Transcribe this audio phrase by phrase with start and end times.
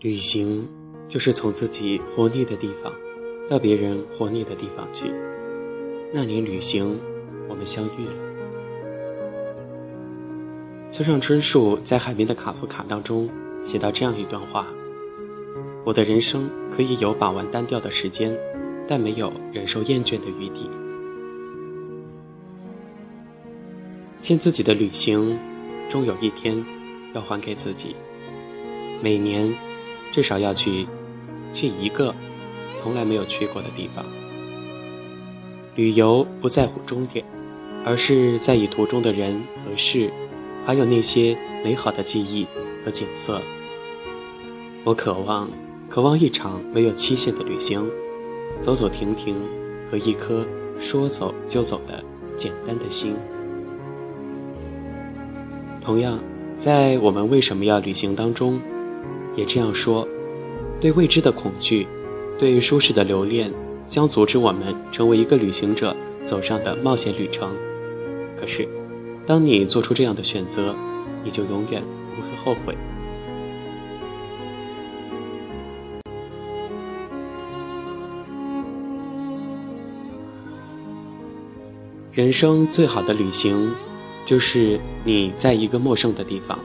[0.00, 0.68] 旅行，
[1.06, 2.92] 就是从自己活腻的地方，
[3.48, 5.08] 到别人活腻的地方去。
[6.12, 6.98] 那年旅行，
[7.48, 8.12] 我们相遇了。
[10.90, 13.30] 村上春树在《海边的卡夫卡》当中
[13.62, 14.66] 写到这样一段话
[15.86, 18.36] ：“我的人生可以有把玩单调的时间，
[18.92, 20.68] 但没有忍受厌倦的余地。
[24.20, 25.38] 欠自己的旅行，
[25.88, 26.62] 终有一天
[27.14, 27.96] 要还给自己。
[29.02, 29.50] 每年。”
[30.12, 30.86] 至少要去，
[31.54, 32.14] 去一个
[32.76, 34.04] 从来没有去过的地方。
[35.74, 37.24] 旅游不在乎终点，
[37.82, 40.10] 而是在意途中的人和事，
[40.66, 42.46] 还有那些美好的记忆
[42.84, 43.40] 和景色。
[44.84, 45.48] 我渴望，
[45.88, 47.90] 渴望一场没有期限的旅行，
[48.62, 49.34] 走走停停，
[49.90, 50.46] 和一颗
[50.78, 52.02] 说走就走的
[52.36, 53.16] 简单的心。
[55.80, 56.18] 同样，
[56.56, 58.60] 在我们为什么要旅行当中。
[59.34, 60.06] 也这样说，
[60.78, 61.86] 对未知的恐惧，
[62.38, 63.50] 对舒适的留恋，
[63.88, 67.50] 将阻止我们成为一个旅行者走上的冒险旅程。
[68.38, 68.68] 可是，
[69.26, 70.74] 当你做出这样的选择，
[71.24, 71.82] 你就永远
[72.14, 72.76] 不会后悔。
[82.12, 83.74] 人生最好的旅行，
[84.22, 86.58] 就是你在一个陌生的地方，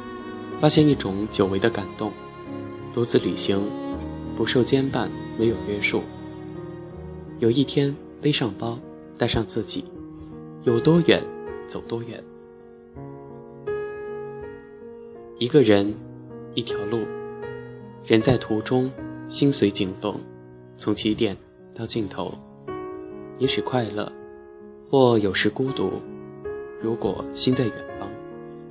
[0.59, 2.11] 发现一种久违的感动。
[2.93, 3.57] 独自旅行，
[4.35, 5.07] 不受牵绊，
[5.39, 6.01] 没有约束。
[7.39, 8.77] 有一天背上包，
[9.17, 9.85] 带上自己，
[10.63, 11.23] 有多远
[11.65, 12.21] 走多远。
[15.39, 15.95] 一个人，
[16.55, 17.05] 一条路，
[18.05, 18.91] 人在途中，
[19.29, 20.19] 心随景动，
[20.77, 21.37] 从起点
[21.73, 22.33] 到尽头。
[23.39, 24.11] 也许快乐，
[24.89, 25.91] 或有时孤独。
[26.81, 28.09] 如果心在远方，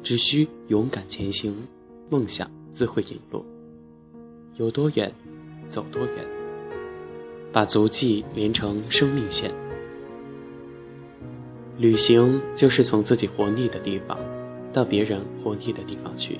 [0.03, 1.54] 只需勇敢前行，
[2.09, 3.44] 梦想自会引路。
[4.55, 5.12] 有多远，
[5.69, 6.25] 走多远。
[7.53, 9.50] 把足迹连成生命线。
[11.78, 14.19] 旅行就是从自己活腻的地方，
[14.72, 16.38] 到别人活腻的地方去。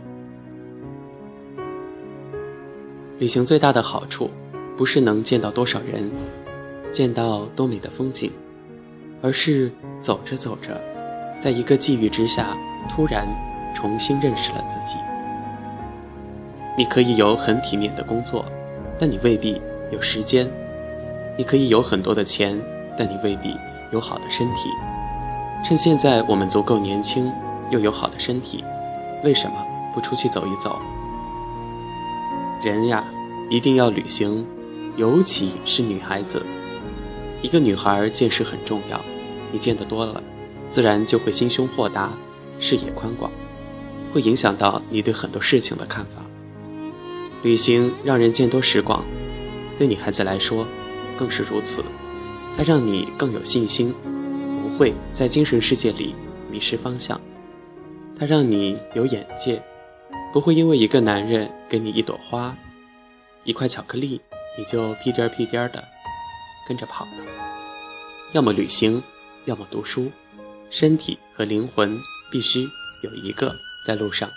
[3.19, 4.31] 旅行最大的好处，
[4.77, 6.11] 不是能见到多少人，
[6.93, 8.31] 见到多美的风景，
[9.23, 10.81] 而是走着走着，
[11.39, 12.57] 在一个际遇之下，
[12.89, 13.27] 突然
[13.75, 14.97] 重新认识了自己。
[16.77, 18.45] 你可以有很体面的工作，
[18.99, 19.61] 但你未必
[19.91, 20.47] 有时间；
[21.39, 22.59] 你可以有很多的钱，
[22.97, 23.57] 但你未必
[23.93, 24.69] 有好的身体。
[25.65, 27.33] 趁现在我们足够年轻，
[27.71, 28.63] 又有好的身体，
[29.25, 29.57] 为什么
[29.95, 30.79] 不出去走一走？
[32.63, 33.03] 人呀，
[33.49, 34.47] 一定要旅行，
[34.97, 36.45] 尤其是女孩子。
[37.47, 39.01] 一个女孩见识很重要，
[39.53, 40.21] 你见得多了，
[40.69, 42.11] 自然就会心胸豁达，
[42.59, 43.31] 视野宽广，
[44.13, 46.25] 会影响到你对很多事情的看法。
[47.45, 49.05] 旅行让人见多识广，
[49.79, 50.67] 对女孩子来说
[51.17, 51.85] 更是如此。
[52.57, 53.95] 它让你更有信心，
[54.61, 56.17] 不会在精神世界里
[56.51, 57.21] 迷失方向。
[58.19, 59.63] 它让你有眼界，
[60.33, 62.57] 不会因为一个男人给你一朵花、
[63.45, 64.21] 一块巧克力，
[64.59, 65.85] 你就屁颠儿屁颠儿的
[66.67, 67.11] 跟着跑了。
[68.33, 69.03] 要么旅行，
[69.45, 70.11] 要么读书，
[70.71, 71.99] 身体和灵魂
[72.31, 72.69] 必须
[73.03, 73.55] 有一个
[73.87, 74.29] 在路上。